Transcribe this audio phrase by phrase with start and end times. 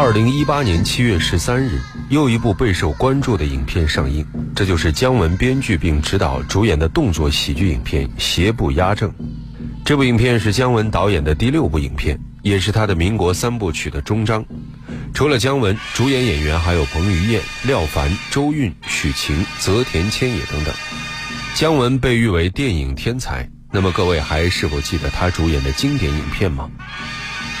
[0.00, 4.24] 二零一八年七月十三日，又一部备受关注的影片上映，
[4.54, 9.10] 这就是姜文编剧并执导、主演的动作喜剧影片《邪不压正》。
[9.84, 14.44] 这部影片是姜文导演的第六部影片，也是他的民国三部曲的终章。
[15.12, 20.72] 除了姜文，主演演员还有彭于晏、廖凡、周韵、许晴、泽田千野等等。
[21.56, 26.70] 姜文被誉为电影天才，那么各位还是否记得他主演的经典影片吗？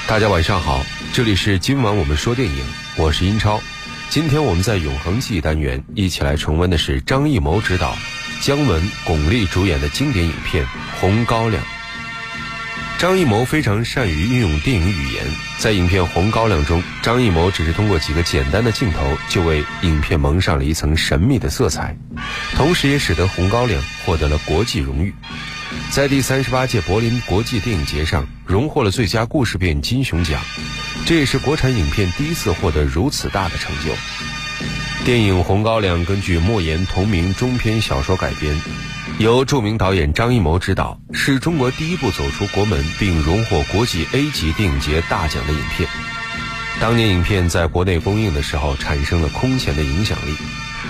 [0.08, 2.64] 大家晚上好，这里是今晚我们说电影，
[2.96, 3.60] 我是英超。
[4.08, 7.94] 今天我们在永恒记忆单元一起来重温的是张艺谋执导、
[8.40, 10.64] 姜文、巩俐主演的经典影片
[10.98, 11.62] 《红高粱》。
[12.98, 15.24] 张艺谋非常善于运用电影语言，
[15.56, 21.96] 在影片《红高粱》中，张艺谋只是通过几个简单的镜头，就为影片蒙上了一层神秘的色彩，
[22.56, 25.14] 同时也使得《红高粱》获得了国际荣誉。
[25.92, 30.42] 在第三十八届柏林国际电影节上，荣获了最佳故事片金熊奖，
[31.06, 33.94] 这也是国产影片第一次获得如此大的成就。
[35.04, 38.60] 电影《红高粱》根据莫言同名中篇小说改编，
[39.18, 45.88] 由著名导演张艺谋执导，是中国第一部走出国门并荣获国际 A 级电影节大奖的影片。
[46.80, 50.36] 当年影片在国内公映的时候，产生了空前的影响力，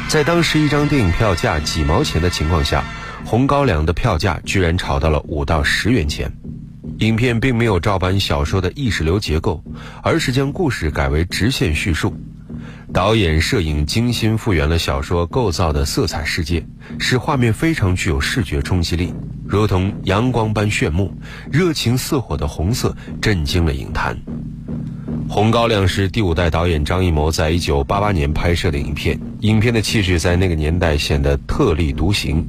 [0.08, 2.84] 在当时一张电影票价几毛钱的情况下。
[3.24, 6.32] 红高粱的票价居然炒到了五到十元钱。
[6.98, 9.62] 影片并没有照搬小说的意识流结构，
[10.02, 12.14] 而是将故事改为直线叙述。
[12.92, 16.64] 导演、摄影精心复原了小说构造的色彩世界，
[16.98, 19.12] 使画面非常具有视觉冲击力，
[19.46, 21.12] 如同阳光般炫目。
[21.52, 24.16] 热情似火的红色震惊了影坛。
[25.30, 32.48] 《红高粱》是第五代导演张艺谋在一九八八年拍摄的影片，影片的气质在那个年代显得特立独行。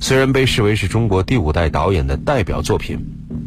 [0.00, 2.98] 虽然被视为是中国第五代导演的代表作品，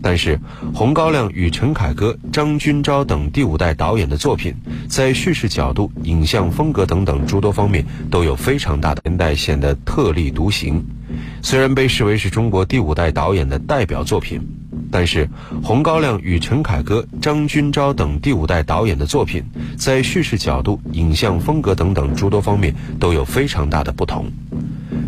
[0.07, 0.37] 但是
[0.73, 4.55] 《红高粱》与陈凯歌、张君钊等第五代导演的作品，
[4.87, 10.81] 在叙事角度、影像风格等等诸多方面都有非常大的年代，显得特立独行。
[11.41, 14.39] 虽然被视为是中国第五代导演的代表作品，
[14.89, 15.25] 但是
[15.61, 19.43] 《红高粱》与陈凯歌、张君钊等第五代导演的作品，
[19.77, 24.31] 在叙事角度、影像风格等等诸多方面都有非常大的不同。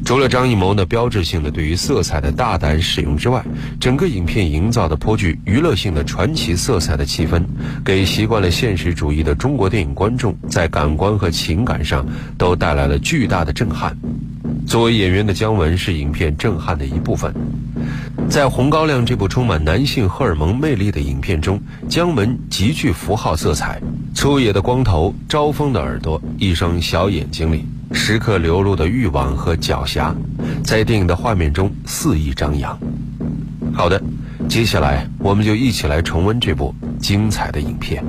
[0.10, 3.46] 除了张艺谋的标志性的对于色彩的大胆使用之外，
[3.80, 7.44] 整个影片营造的颇具娱乐性的传奇色彩的气氛，
[7.86, 12.04] 给习惯了现实主义的中国电影观众在感官和情感上
[12.40, 13.96] 都带来了巨大的震撼。
[14.66, 17.32] 作为演员的姜文是影片震撼的一部分。
[18.28, 23.80] 在《红高粱》这部充满男性荷尔蒙魅力的影片中，姜文极具符号色彩，
[24.16, 27.64] 粗野的光头，招风的耳朵，一双小眼睛里。
[27.92, 30.14] 时刻流露的欲望和狡黠，
[30.64, 32.80] 在电影的画面中肆意张扬。
[33.74, 34.02] 好的，
[34.48, 38.04] 接下来我们就一起来重温这部精彩的影片。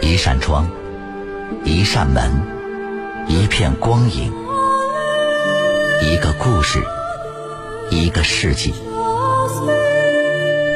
[0.00, 0.66] 一扇窗，
[1.64, 2.30] 一扇门，
[3.26, 4.32] 一片光影，
[6.02, 6.82] 一个故事，
[7.90, 8.74] 一个世纪。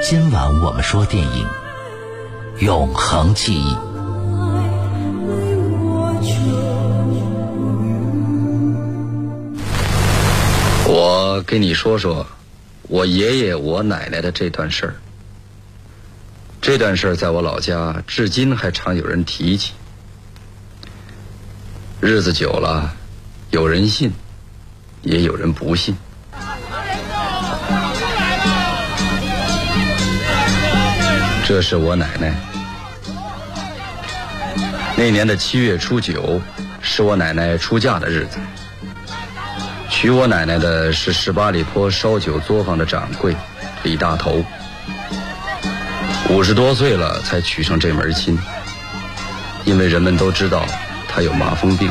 [0.03, 1.66] 今晚我们说电影。
[2.61, 3.77] 永恒记忆。
[10.89, 12.27] 我跟你说说，
[12.89, 14.95] 我爷爷我奶奶的这段事儿。
[16.63, 19.75] 这段事儿在我老家，至今还常有人提起。
[22.01, 22.95] 日子久了，
[23.51, 24.13] 有人信，
[25.03, 25.95] 也有人不信。
[31.49, 32.35] 这是我奶奶。
[34.97, 36.41] 那年的七月初九，
[36.83, 38.41] 是我奶奶出嫁的日子。
[39.89, 43.37] 娶我奶奶的是十八里坡烧酒作坊的掌柜
[43.85, 44.45] 李大头，
[46.31, 48.37] 五十多岁了才娶上这门亲。
[49.65, 50.67] 因为人们都知道
[51.09, 51.89] 他有麻风病。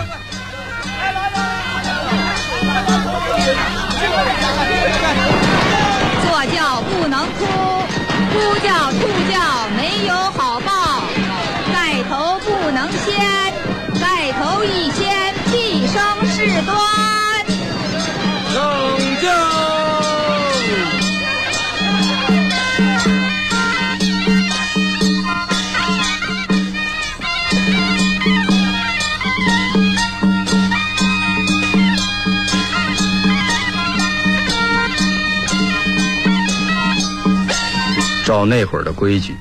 [38.25, 39.35] 照那会儿的规矩，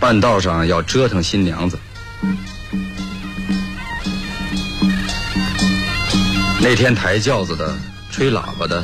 [0.00, 1.78] 半道上要折腾新娘子。
[6.58, 7.76] 那天抬轿子的、
[8.10, 8.82] 吹喇叭的，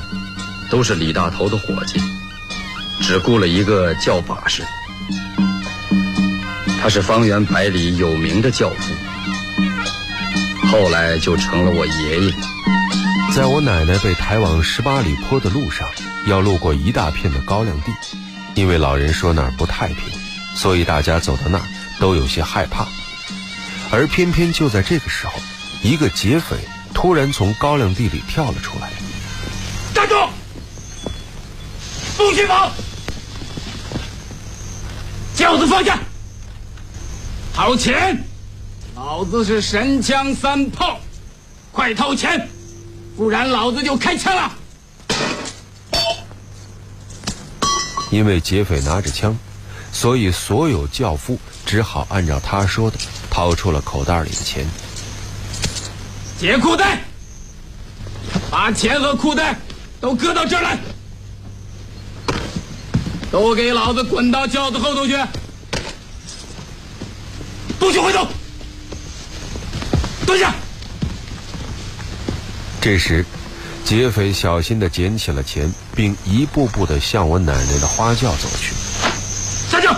[0.70, 1.98] 都是李大头的伙计。
[3.00, 4.62] 只雇了一个叫把式，
[6.82, 8.92] 他是方圆百里有名的教父，
[10.68, 12.34] 后来就成了我爷爷。
[13.34, 15.88] 在我奶奶被抬往十八里坡的路上，
[16.26, 17.92] 要路过一大片的高粱地，
[18.56, 19.96] 因为老人说那儿不太平，
[20.54, 21.64] 所以大家走到那儿
[22.00, 22.86] 都有些害怕。
[23.92, 25.34] 而偏偏就在这个时候，
[25.82, 26.56] 一个劫匪
[26.94, 28.90] 突然从高粱地里跳了出来。
[29.94, 30.14] 站住！
[32.16, 32.72] 不许跑！
[35.34, 35.98] 轿子放下！
[37.54, 38.24] 掏钱！
[38.94, 40.98] 老子是神枪三炮，
[41.72, 42.48] 快掏钱，
[43.18, 44.50] 不然老子就开枪了。
[48.10, 49.36] 因为劫匪拿着枪，
[49.92, 52.96] 所以所有轿夫只好按照他说的
[53.30, 54.66] 掏出了口袋里的钱。
[56.38, 57.00] 解裤带，
[58.50, 59.58] 把钱和裤带
[60.00, 60.78] 都搁到这儿来，
[63.30, 65.16] 都给老子滚到轿子后头去，
[67.78, 68.26] 不许回头，
[70.26, 70.54] 蹲下。
[72.80, 73.24] 这时，
[73.86, 78.74] 劫匪小心地捡起了钱，并一步步地向我奶奶的花轿走去。
[79.70, 79.96] 下轿，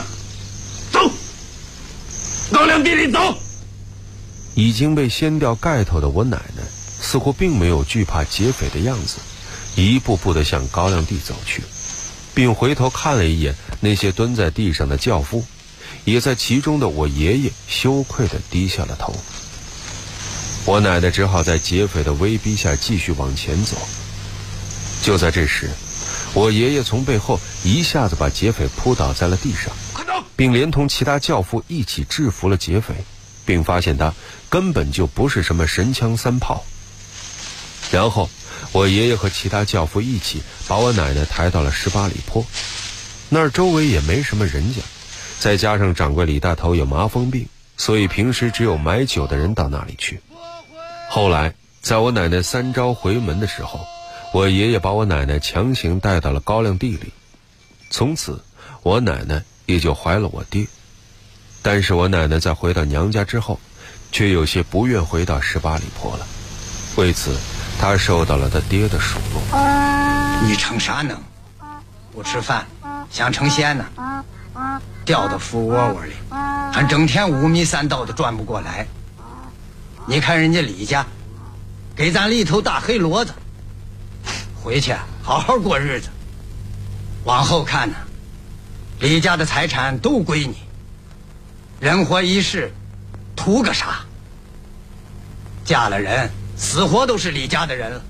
[0.92, 1.10] 走，
[2.52, 3.18] 高粱地里走。
[4.54, 6.62] 已经被掀掉盖头的我奶奶，
[7.00, 9.16] 似乎并没有惧怕劫匪的样子，
[9.74, 11.62] 一步步地向高粱地走去，
[12.34, 15.42] 并回头看了一眼那些蹲在地上的轿夫，
[16.04, 19.16] 也在其中的我爷爷羞愧地低下了头。
[20.68, 23.74] 我奶奶只好在劫匪的威逼下继续往前走。
[25.02, 25.70] 就在这时，
[26.34, 29.72] 我爷爷从背后一下子把劫匪扑倒在了地上，
[30.36, 32.94] 并连同其他教父一起制服了劫匪。
[33.46, 34.12] 并发现他
[34.50, 36.62] 根本就不是什么神枪三炮。
[37.90, 38.28] 然后，
[38.72, 42.44] 我爷爷和其他教父一起把我奶奶抬到了十八里坡，
[43.30, 44.82] 那儿周围也没什么人家，
[45.40, 47.48] 再加上掌柜李大头有麻风病，
[47.78, 50.20] 所以平时只有买酒的人到那里去。
[51.18, 53.80] 后来，在我奶奶三招回门的时候，
[54.32, 57.12] 我爷爷把我奶奶强行带到了高粱地里，
[57.90, 58.40] 从此，
[58.84, 60.68] 我奶奶也就怀了我爹。
[61.60, 63.58] 但是我奶奶在回到娘家之后，
[64.12, 66.24] 却有些不愿回到十八里坡了。
[66.94, 67.36] 为此，
[67.80, 69.42] 她受到了她爹的数落。
[70.46, 71.18] 你成啥能？
[72.14, 72.64] 不吃饭，
[73.10, 73.84] 想成仙呢？
[75.04, 76.12] 掉到福窝窝里，
[76.72, 78.86] 还整天五迷三道的转不过来。
[80.08, 81.04] 你看人家李家，
[81.94, 83.34] 给咱里头大黑骡子，
[84.62, 86.08] 回去好好过日子。
[87.24, 87.96] 往后看呢，
[89.00, 90.56] 李家的财产都归你。
[91.78, 92.72] 人活一世，
[93.36, 94.00] 图个啥？
[95.62, 98.02] 嫁了人，死活都是李家的人了。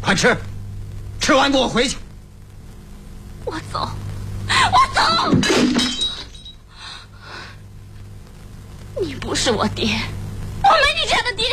[0.00, 0.34] 快吃，
[1.20, 1.98] 吃完给我回去。
[3.44, 3.90] 我走，
[4.72, 5.02] 我走。
[9.02, 10.00] 你不是我爹，
[10.68, 11.46] 我没你这样的爹。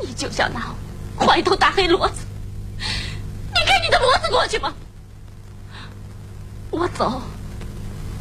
[0.00, 0.74] 你就想拿
[1.16, 2.24] 我换一头大黑骡子，
[2.78, 4.74] 你跟你的骡子过去吧。
[6.70, 7.22] 我走，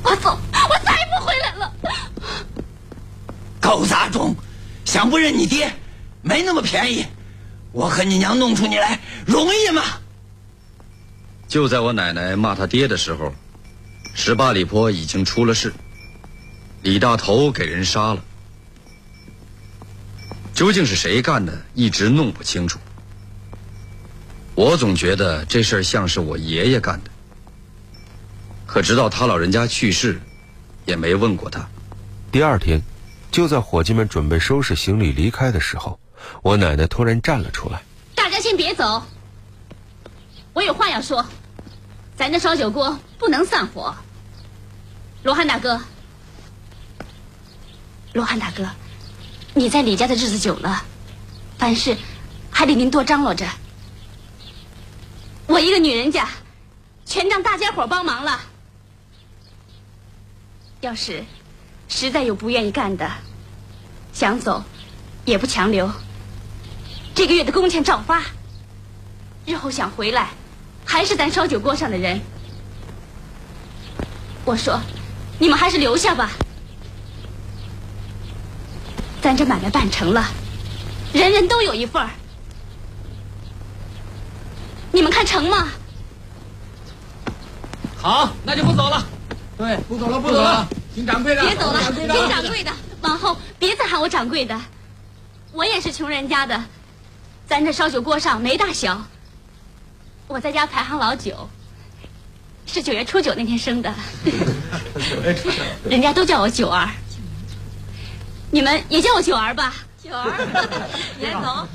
[0.04, 0.38] 我走。
[0.70, 1.74] 我再也不回来了。
[3.60, 4.36] 狗杂种，
[4.86, 5.74] 想不认你爹，
[6.22, 7.06] 没那么便宜。
[7.72, 9.82] 我和你娘弄出你来，容易吗？
[11.48, 13.34] 就在我奶奶骂他爹的时候，
[14.16, 15.74] 十八里坡已经出了事，
[16.82, 18.24] 李大头给人杀了。
[20.64, 22.80] 究竟是谁干的，一直弄不清楚。
[24.56, 27.12] 我总觉得这事儿像是我爷爷干的，
[28.66, 30.22] 可直到他老人家去世。
[30.86, 31.68] 也没问过他。
[32.32, 32.82] 第二天，
[33.30, 36.00] 就在伙计们准备收拾行李离开的时候，
[36.42, 37.84] 我奶奶突然站了出来
[38.16, 39.04] ：“大家先别走，
[40.54, 41.26] 我有话要说。
[42.16, 43.94] 咱这烧酒锅不能散伙。
[45.24, 45.82] 罗汉大哥，
[48.14, 48.66] 罗汉大哥，
[49.56, 50.84] 你在李家的日子久了，
[51.60, 51.96] 凡事
[52.50, 53.48] 还得您多张罗着。
[55.46, 56.28] 我一个女人家，
[57.06, 58.42] 全当大家伙帮忙了。”
[60.82, 61.24] 要是
[61.88, 63.10] 实在有不愿意干的，
[64.12, 64.64] 想走
[65.24, 65.90] 也不强留。
[67.14, 68.24] 这个月的工钱照发。
[69.46, 70.30] 日后想回来，
[70.86, 72.22] 还是咱烧酒锅上的人。
[74.46, 74.82] 我说，
[75.38, 76.32] 你们还是留下吧。
[79.24, 80.22] 咱这买卖办成了，
[81.14, 82.10] 人人都有一份儿。
[84.92, 85.70] 你们看成吗？
[87.96, 89.02] 好，那就不走了。
[89.58, 91.42] 对，不走了，不走了，听掌柜的。
[91.42, 92.72] 别走了，听掌柜的。
[93.00, 94.60] 往后别再喊我掌柜的，
[95.54, 96.62] 我也是穷人家的，
[97.48, 99.02] 咱这烧酒锅上没大小。
[100.28, 101.50] 我在家排行老九，
[102.66, 103.94] 是九月初九那天生的，
[105.90, 106.90] 人家都叫我九儿，
[108.54, 109.74] 你们也叫我九儿吧？
[110.04, 110.32] 九儿，
[111.18, 111.68] 你来走。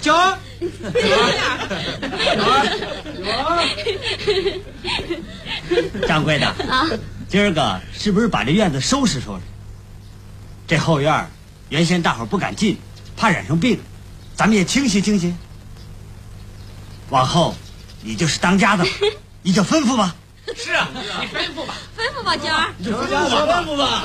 [0.00, 2.62] 九儿，九儿，
[3.18, 3.28] 九
[5.98, 6.86] 儿掌柜的啊，
[7.28, 9.42] 今儿个是不是把这院子收拾收拾？
[10.68, 11.28] 这后院儿
[11.70, 12.78] 原先大伙儿不敢进，
[13.16, 13.80] 怕染上病，
[14.36, 15.34] 咱们也清洗清洗。
[17.08, 17.56] 往后
[18.00, 18.90] 你就是当家的了，
[19.42, 20.14] 你就吩咐吧。
[20.54, 21.00] 是啊，你
[21.36, 21.74] 吩咐吧。
[21.98, 22.72] 吩咐吧，九儿。
[22.78, 24.04] 你就吩咐吧，吩咐吧。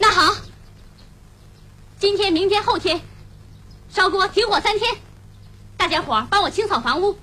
[0.00, 0.34] 那好，
[1.98, 3.00] 今天、明天、后天，
[3.92, 4.94] 烧锅停火三天，
[5.76, 7.18] 大家伙儿帮我清扫房屋，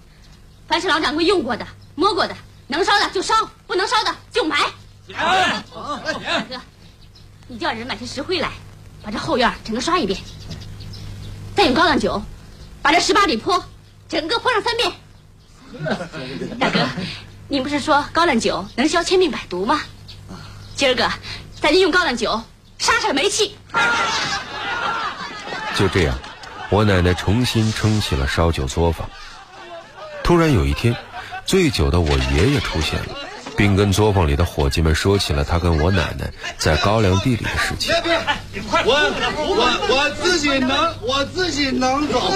[0.67, 1.65] 凡是老掌柜用过的、
[1.95, 2.35] 摸过的，
[2.67, 4.59] 能烧的就烧，不能烧的就埋。
[5.13, 6.61] 大哥，
[7.47, 8.51] 你叫人买些石灰来，
[9.01, 10.19] 把这后院整个刷一遍，
[11.55, 12.21] 再用高粱酒
[12.81, 13.63] 把这十八里坡
[14.09, 14.91] 整个泼上三遍。
[16.59, 16.85] 大哥，
[17.47, 19.81] 您不是说高粱酒能消千病百毒吗？
[20.75, 21.09] 今儿个
[21.61, 22.41] 咱就用高粱酒
[22.77, 23.57] 杀杀煤气。
[25.77, 26.17] 就这样，
[26.69, 29.09] 我奶奶重新撑起了烧酒作坊。
[30.23, 30.95] 突然有一天，
[31.45, 33.24] 醉酒的我爷爷出现了，
[33.57, 37.93] 并跟作坊里的伙计们说起了他跟我奶奶在高粱地里的事情。
[38.85, 38.93] 我
[39.47, 42.31] 我我自己能，我自己能走，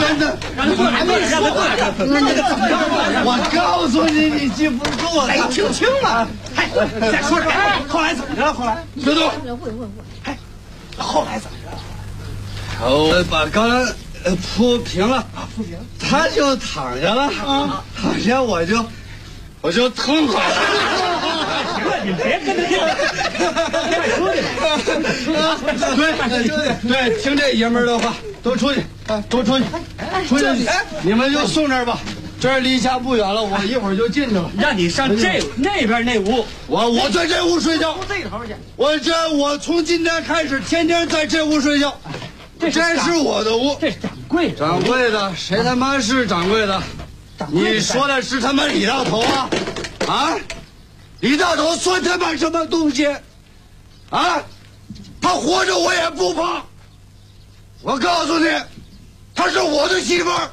[0.00, 0.36] 真的。
[0.56, 3.22] 让他过来，让他过来。
[3.24, 5.26] 我告诉你，你记不住了。
[5.28, 6.28] 哎，听清了。
[6.54, 6.68] 嗨，
[7.00, 7.50] 再说说，
[7.88, 8.52] 后来怎么着？
[8.52, 9.30] 后来，别动。
[10.24, 10.36] 哎，
[10.98, 11.70] 后来怎么着？
[12.82, 13.86] 我把高粱
[14.24, 17.30] 呃铺平了，铺平，他就躺下了，
[18.00, 18.82] 躺下我就
[19.60, 20.54] 我就疼好了。
[21.76, 22.78] 行了，你别跟他听，
[23.90, 24.32] 别说
[25.96, 26.02] 对
[26.88, 28.82] 对，听这爷们儿的话，都出去，
[29.28, 29.64] 都出去，
[30.28, 30.46] 出去，
[31.02, 31.98] 你们就送这儿吧，
[32.40, 34.50] 这儿离家不远了，我一会儿就进去了。
[34.58, 38.54] 让你上这那边那屋，我我在这屋睡觉，这头去。
[38.76, 41.94] 我这我从今天开始天天在这屋睡觉，
[42.58, 43.76] 这是我的屋。
[43.80, 46.26] 这是掌柜的，掌柜的，谁他妈是
[47.40, 47.70] 掌柜的？
[47.70, 49.48] 你说的是他妈李大头啊？
[50.06, 50.36] 啊？
[51.20, 53.06] 李大头算他妈什么东西？
[54.10, 54.42] 啊？
[55.22, 56.62] 他活着我也不怕。
[57.82, 58.46] 我告诉你，
[59.34, 60.50] 她是我的媳妇儿，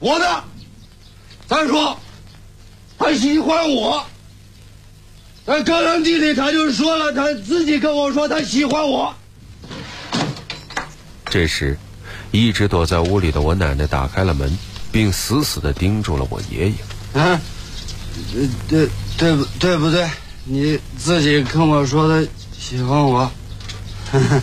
[0.00, 0.44] 我的。
[1.46, 1.96] 再说，
[2.98, 4.04] 他喜欢我。
[5.46, 9.14] 在高粱地里，他就说了，他自己跟我说他喜欢我。
[11.26, 11.76] 这时，
[12.32, 14.56] 一直躲在屋里的我奶奶打开了门，
[14.94, 16.76] 并死死的盯住了我爷爷。
[17.20, 17.40] 啊，
[18.32, 20.08] 对对对不对不对？
[20.44, 23.28] 你自己跟我说的喜欢我。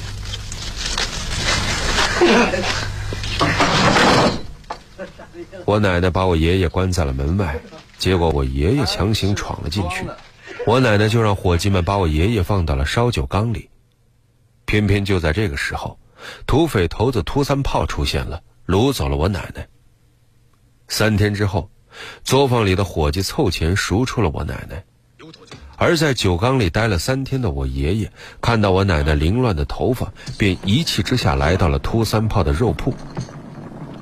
[5.64, 7.58] 我奶奶把我爷爷关在了门外，
[7.98, 10.06] 结果我爷爷强行闯了进去，
[10.68, 13.70] 我奶奶就让伙计们把我爷爷放到了烧酒缸里。
[14.66, 15.98] 偏偏就在这个时候，
[16.46, 19.66] 土匪头子秃三炮出现了，掳走了我奶奶。
[20.92, 21.70] 三天之后，
[22.22, 24.84] 作坊里的伙计凑钱赎出了我奶奶。
[25.78, 32.94] 而在酒缸里待了三天的我爷爷，看到我奶奶凌乱的头发，便一气之下来到了秃三炮的肉铺。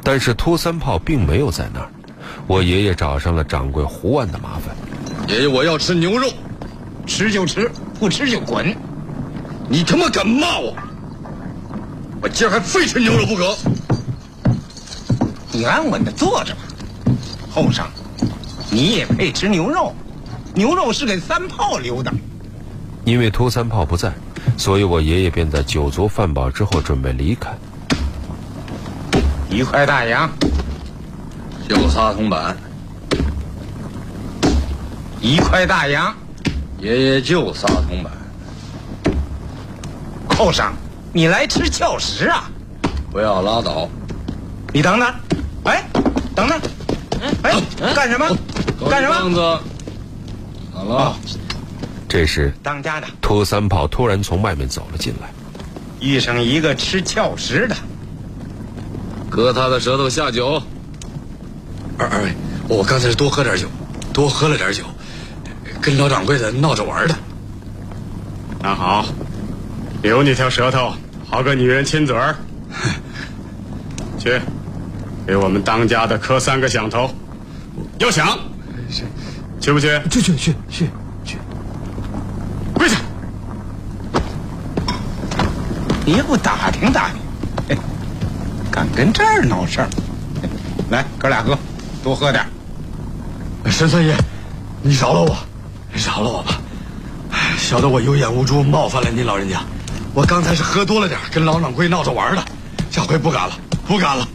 [0.02, 1.92] 但是秃三炮并没有在那儿，
[2.48, 4.76] 我爷爷找上了掌柜胡万的麻烦。
[5.28, 6.28] 爷爷，我要吃牛肉，
[7.06, 7.70] 吃就吃，
[8.00, 8.76] 不吃就滚。
[9.70, 10.76] 你他妈敢骂我，
[12.20, 13.56] 我今儿还非吃牛肉不可。
[15.52, 16.62] 你安稳的坐着吧，
[17.62, 17.86] 后生，
[18.72, 19.94] 你也配吃牛肉？
[20.54, 22.10] 牛肉是给三炮留的。
[23.04, 24.14] 因为托三炮不在，
[24.58, 27.52] 所以我爷爷便在酒足饭饱之后准备离开。
[29.50, 30.30] 一块大洋，
[31.68, 32.56] 就仨铜板，
[35.20, 36.16] 一块大洋，
[36.80, 38.14] 爷爷就仨铜板，
[40.30, 40.72] 后生，
[41.12, 42.50] 你来吃翘食啊？
[43.12, 43.90] 不要拉倒。
[44.72, 45.14] 你等等，
[45.66, 45.84] 哎，
[46.34, 46.58] 等等，
[47.44, 48.28] 哎，干什么？
[48.90, 49.14] 干什么？
[49.14, 49.40] 胖子，
[50.74, 51.16] 好了，
[52.08, 55.30] 这时，当家的秃三炮突然从外面走了进来。
[56.00, 57.76] 遇上一个吃翘食的，
[59.30, 60.62] 割他的舌头下酒。
[61.98, 62.34] 二二位，
[62.70, 63.68] 我刚才是多喝点酒，
[64.14, 64.84] 多喝了点酒，
[65.82, 67.16] 跟老掌柜的闹着玩的。
[68.62, 69.06] 那好，
[70.02, 70.94] 留你条舌头，
[71.30, 72.36] 好个女人亲嘴儿。
[74.18, 74.40] 去，
[75.26, 77.10] 给我们当家的磕三个响头，
[78.00, 78.38] 要响，
[79.60, 79.88] 去不去？
[80.10, 80.90] 去去去去
[81.24, 81.38] 去，
[82.74, 82.98] 跪下！
[86.06, 87.20] 你也不打听打听，
[87.68, 87.78] 嘿
[88.72, 89.90] 敢跟这儿闹事儿？
[90.42, 90.50] 嘿
[90.90, 91.58] 来，哥俩喝，
[92.04, 94.18] 多喝点儿神三爷，
[94.82, 95.38] 你饶了我，
[95.94, 96.60] 饶了我吧！
[97.60, 99.62] 小的我有眼无珠，冒犯了您老人家。
[100.16, 102.44] 我刚才是喝多了点，跟老掌柜闹着玩的，
[102.90, 103.54] 下回不敢了，
[103.86, 104.28] 不敢了。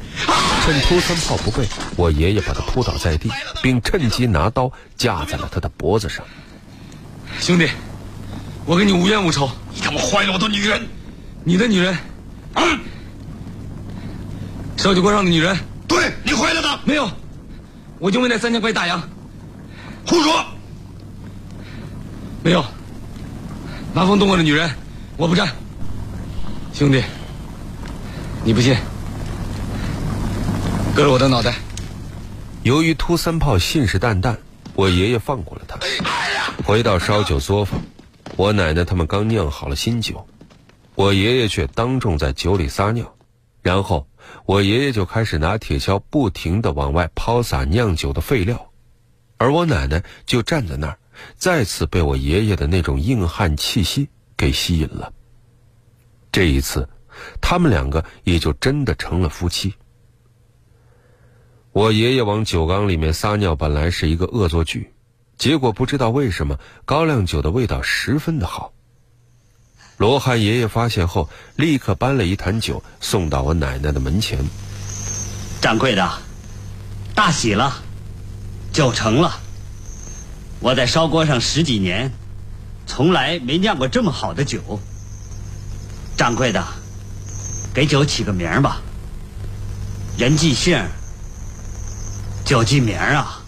[0.65, 3.31] 趁秃三炮不备，我爷爷把他扑倒在地，
[3.63, 6.25] 并趁机拿刀架在了他的脖子上。
[7.39, 7.69] 兄弟，
[8.65, 10.89] 我跟你无冤无仇，你他妈坏了我的女人，
[11.45, 11.95] 你的女人，
[12.55, 12.63] 啊！
[14.79, 15.55] 烧酒锅上的女人，
[15.87, 17.11] 对你坏了的没有？
[17.99, 18.99] 我就为那三千块大洋，
[20.07, 20.43] 胡说，
[22.43, 22.65] 没有。
[23.93, 24.71] 拿风动过的女人，
[25.19, 25.47] 我不沾。
[26.73, 27.05] 兄弟，
[28.45, 28.75] 你不信，
[30.95, 31.57] 割了我的脑袋。
[32.63, 34.37] 由于秃三炮信誓旦旦，
[34.77, 35.77] 我爷爷放过了他。
[36.65, 37.83] 回到烧酒作坊，
[38.37, 40.25] 我奶奶他们刚酿好了新酒，
[40.95, 43.17] 我爷爷却当众在酒里撒尿，
[43.61, 44.07] 然后
[44.47, 48.71] 我爷爷就开始拿铁锹不停地往外抛洒酿酒的废料，
[49.37, 50.99] 而我奶奶就站在那儿，
[51.37, 55.13] 再次被我爷爷的那种硬汉气息给吸引了。
[56.31, 56.89] 这一次，
[57.41, 59.75] 他们两个也就真的成了夫妻。
[61.75, 64.93] 我爷爷往酒缸里面撒尿，本来是一个恶作剧，
[65.37, 68.73] 结果不知道为什么高粱酒的味道十分的好。
[69.97, 74.39] 罗汉爷爷发现后，立刻搬了一坛酒送到我奶奶的门前。
[75.61, 76.09] 掌柜的，
[77.13, 77.83] 大喜了，
[78.73, 79.41] 酒成了。
[80.61, 82.13] 我在烧锅上十几年，
[82.87, 84.79] 从来没酿过这么好的酒。
[86.17, 86.65] 掌柜的，
[87.75, 88.81] 给酒起个名吧。
[90.17, 90.81] 人记姓，
[92.45, 93.43] 酒记名啊。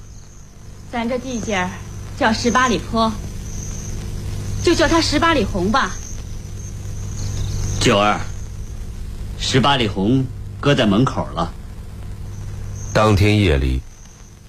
[0.91, 1.71] 咱这地界儿
[2.17, 3.13] 叫十八里坡，
[4.65, 5.93] 就叫它十八里红吧。
[7.81, 8.19] 九儿，
[9.39, 10.25] 十八里红
[10.61, 11.53] 搁在门口了。
[12.95, 13.83] 当天夜里，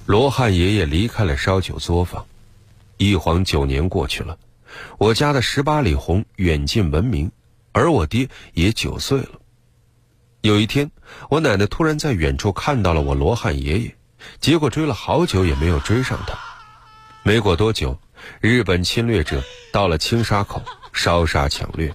[0.05, 2.25] 罗汉爷爷离开了烧酒作坊。
[2.95, 4.37] 一晃九年过去了，
[4.97, 7.29] 我家的十八里红远近闻名。
[7.73, 9.39] 而我爹也九岁了。
[10.41, 10.89] 有一天，
[11.29, 13.95] 我奶奶突然在远处看到了我罗汉爷爷，
[14.39, 16.37] 结果追了好久也没有追上他。
[17.23, 17.99] 没过多久，
[18.39, 21.93] 日本侵略者到了青沙口，烧杀抢掠，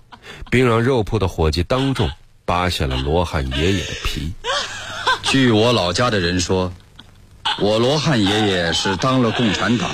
[0.51, 2.11] 并让肉铺的伙计当众
[2.45, 4.33] 扒下了罗汉爷爷的皮。
[5.23, 6.73] 据我老家的人说，
[7.59, 9.91] 我罗汉爷爷是当了共产党，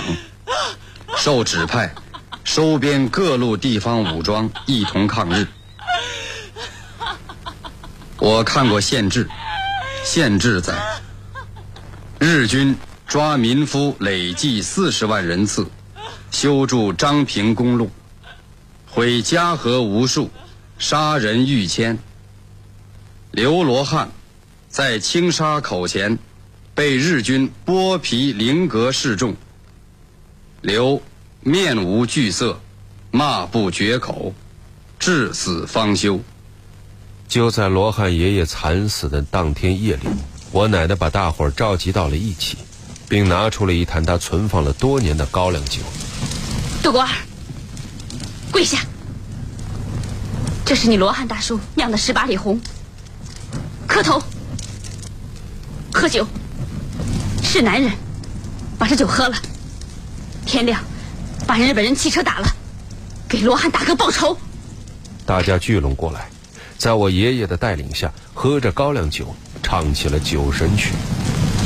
[1.17, 1.95] 受指派，
[2.43, 5.47] 收编各路地方武装，一同抗日。
[8.19, 9.29] 我看过县志，
[10.03, 10.75] 县志载，
[12.21, 12.75] 日军
[13.07, 15.69] 抓民夫累计四十万人次，
[16.33, 17.91] 修筑张平公路，
[18.91, 20.29] 毁家和无数，
[20.79, 21.97] 杀人逾千。
[23.31, 24.11] 刘罗汉
[24.69, 26.19] 在青沙口前
[26.75, 29.37] 被日军剥皮凌格示众，
[30.61, 31.01] 刘
[31.41, 32.61] 面无惧色，
[33.13, 34.35] 骂不绝口，
[34.99, 36.21] 至死方休。
[37.29, 40.09] 就在罗汉爷爷惨死的当天夜里，
[40.51, 42.57] 我奶奶把大伙儿召集到了一起，
[43.09, 45.81] 并拿出了一坛她存放了多年的高粱酒。
[46.83, 47.09] 杜国儿，
[48.51, 48.79] 跪下！
[50.65, 52.61] 这是你罗汉大叔酿的十八里红，
[53.87, 54.23] 磕头，
[55.93, 56.27] 喝酒。
[57.43, 57.93] 是男人，
[58.79, 59.37] 把这酒喝了。
[60.47, 60.83] 天亮，
[61.47, 62.47] 把日本人汽车打了，
[63.29, 64.37] 给罗汉大哥报仇。
[65.27, 66.29] 大家聚拢过来。
[66.77, 70.93] 在我爷爷的带领下，喝着高粱酒，唱起了酒神曲。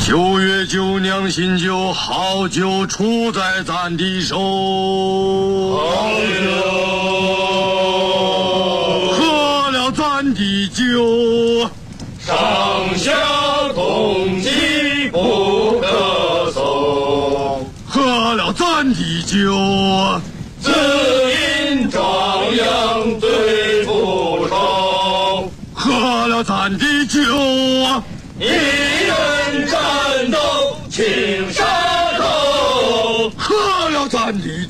[0.05, 4.37] 九月九酿新酒，好酒出在咱的手。
[5.77, 7.72] 好酒，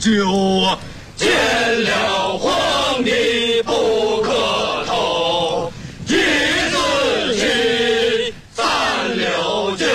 [0.03, 0.79] 咱的酒，
[1.15, 1.31] 见
[1.85, 5.73] 了皇帝不可偷。
[6.07, 9.87] 一字亲，三六九，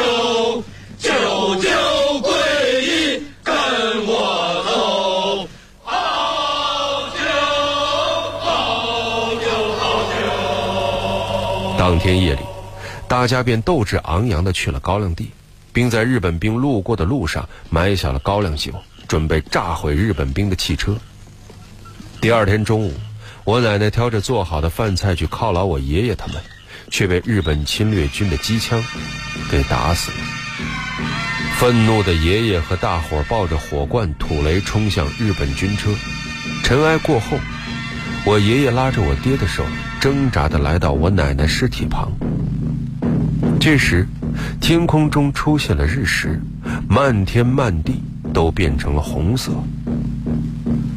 [0.97, 1.11] 九
[1.55, 1.69] 九
[2.21, 2.31] 归
[2.85, 3.53] 一，跟
[4.07, 5.49] 我走。
[5.83, 7.19] 好酒，
[8.39, 9.45] 好酒，
[9.77, 11.77] 好酒。
[11.77, 12.39] 当天夜里，
[13.09, 15.29] 大家便斗志昂扬地去了高粱地，
[15.73, 18.71] 并在日本兵路过的路上埋下了高粱酒，
[19.07, 20.97] 准备炸毁日本兵的汽车。
[22.19, 22.93] 第二天中午，
[23.43, 26.35] 我奶奶挑着做好的饭菜去犒劳我爷爷他们，
[26.91, 28.83] 却被日本侵略军的机枪
[29.49, 30.17] 给打死了。
[31.57, 35.89] 愤怒的爷爷和大伙抱着火罐、土雷冲向日本军车。
[36.63, 37.39] 尘埃过后，
[38.25, 39.65] 我爷爷拉着我爹的手，
[39.99, 42.11] 挣扎地来到我奶奶尸体旁。
[43.59, 44.07] 这时，
[44.61, 46.39] 天空中出现了日食，
[46.87, 48.03] 漫天漫地
[48.37, 49.51] 都变成了红色。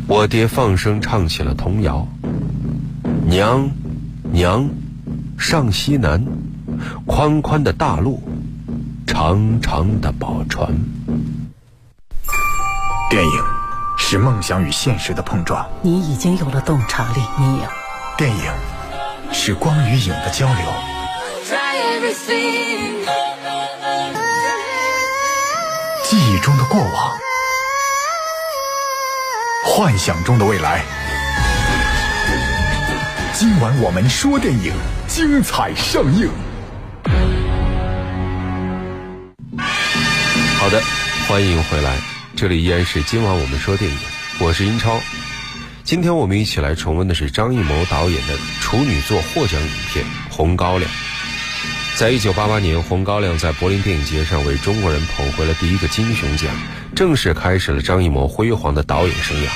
[0.07, 2.07] 我爹放声唱起了童谣
[3.25, 3.67] ：“娘，
[4.31, 4.69] 娘，
[5.39, 6.23] 上西南，
[7.07, 8.23] 宽宽的大路，
[9.07, 10.69] 长长的宝船。”
[13.09, 13.43] 电影
[13.97, 15.67] 是梦想与现实的碰撞。
[15.81, 17.63] 你已经有了洞察力，你有。
[18.19, 18.53] 电影
[19.33, 20.65] 是光与影的交流。
[26.05, 27.17] 记忆中的过往，
[29.63, 30.83] 幻想中的未来。
[33.35, 34.73] 今晚我们说电影，
[35.07, 36.29] 精彩上映。
[40.59, 40.83] 好的，
[41.29, 41.97] 欢迎回来，
[42.35, 43.99] 这里依然是今晚我们说电影，
[44.39, 44.99] 我是英超。
[45.85, 50.91] 今天我们一起来重温的是张艺谋导演的处女作获奖影片《红高粱》。
[51.97, 56.51] 在一九八八年，《红高粱》在柏林电影节上为中国人捧回了第一个金熊奖，
[56.95, 59.49] 正式开始了张艺谋辉煌的导演生涯。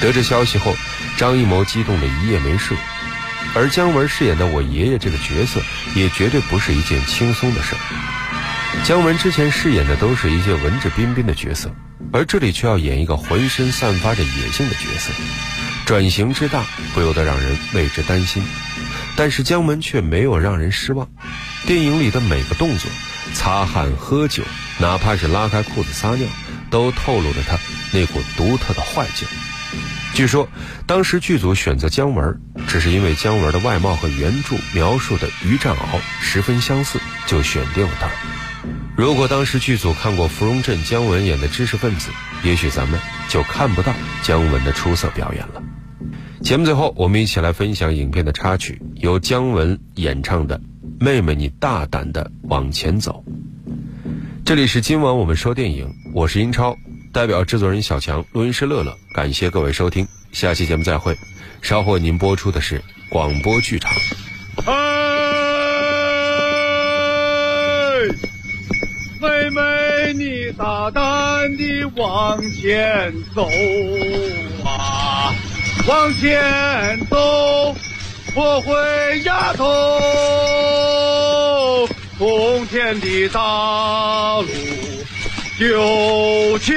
[0.00, 0.74] 得知消息后，
[1.16, 2.76] 张艺谋激动的一夜没睡。
[3.54, 5.60] 而姜文饰演的我爷爷这个角色，
[5.94, 7.78] 也绝对不是一件轻松的事儿。
[8.82, 11.72] 姜文之前饰演的都是一些文质彬彬的角色，
[12.12, 15.12] 而这里却要演一个浑身散发着野性的角色，
[15.86, 18.42] 转型之大，不由得让人为之担心。
[19.16, 21.08] 但是姜文却没有让人失望。
[21.64, 22.90] 电影里的每个动作，
[23.32, 24.42] 擦汗、喝酒，
[24.78, 26.26] 哪怕是拉开裤子撒尿，
[26.74, 27.56] 都透露着他
[27.92, 29.28] 那股独特的坏劲。
[30.12, 30.48] 据说，
[30.88, 38.08] 当时剧组选择姜文，只是因为姜文的外貌和原著描述的于占鳌十分相似，就选定了他。
[38.96, 42.10] 如果当时剧组看过芙蓉镇姜文演的知识分子，
[42.42, 45.62] 也许咱们就看不到姜文的出色表演了。
[46.42, 50.60] 节目最后，我们一起来分享影片的插曲，由姜文演唱的。
[50.98, 53.24] 妹妹，你大胆的往前走。
[54.44, 56.76] 这里是今晚我们说电影，我是英超，
[57.14, 61.16] 代表制作人小强，录音师乐乐，感谢各位收听，下期节目再会。
[61.62, 63.90] 稍后您播出的是广播剧场。
[64.66, 64.74] 哎，
[69.18, 73.48] 妹妹，你大胆地往前走
[74.62, 75.34] 啊，
[75.88, 77.74] 往前走。
[78.36, 79.64] 我会压头，
[82.16, 83.40] 通天的大
[84.40, 84.46] 路，
[85.58, 86.76] 九千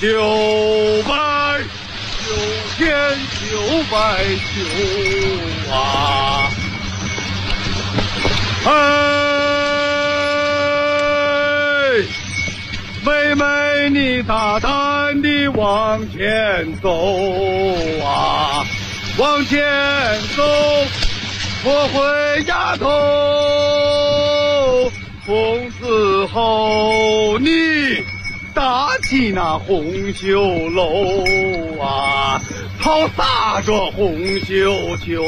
[0.00, 1.60] 九百
[2.26, 2.26] 九
[2.76, 2.84] 千
[3.40, 3.46] 九
[3.92, 3.94] 百
[4.50, 5.76] 九啊！
[8.66, 8.72] 哎，
[13.04, 13.44] 妹妹，
[13.90, 16.90] 你大胆地往前走
[18.04, 18.66] 啊！
[19.16, 19.62] 往前
[20.36, 20.42] 走，
[21.62, 23.53] 我会丫头。
[25.26, 27.48] 从此后，你
[28.52, 31.24] 搭起那红袖楼
[31.80, 32.38] 啊，
[32.78, 35.24] 好撒着红绣球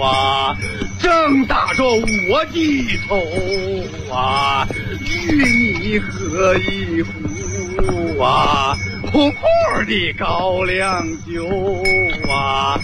[0.00, 0.56] 啊，
[1.00, 4.68] 正打着我的头啊，
[5.02, 8.76] 与你喝一壶啊。
[9.12, 11.82] 红红的高粱酒
[12.32, 12.78] 啊，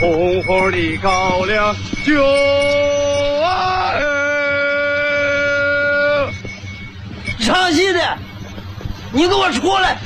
[0.00, 1.72] 红红的高粱
[2.04, 2.20] 酒
[7.48, 8.18] 唱戏的，
[9.10, 9.96] 你给我出来！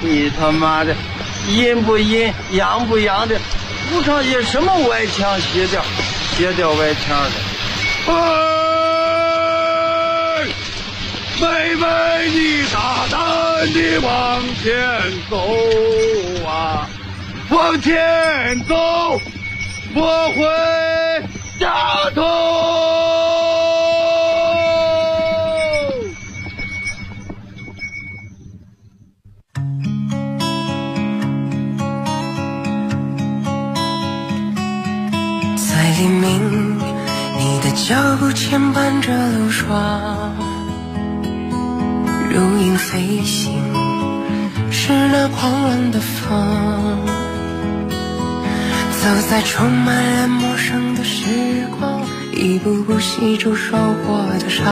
[0.00, 0.94] 你他妈的，
[1.48, 3.40] 阴不阴，阳不阳的，
[3.90, 5.82] 不唱戏什么歪腔邪调，
[6.36, 7.30] 邪调歪腔的。
[8.12, 8.12] 哎！
[11.40, 11.86] 妹妹，
[12.34, 14.70] 你大胆地往前
[15.30, 15.40] 走
[16.46, 16.86] 啊，
[17.48, 19.18] 往前走，
[19.94, 20.44] 我会
[21.58, 23.07] 下头。
[39.08, 40.36] 着露霜。
[42.28, 43.54] 如影飞行，
[44.70, 46.36] 是那狂乱的风，
[49.00, 52.02] 走在充满了陌生的时光，
[52.34, 54.66] 一步步细数收获的伤。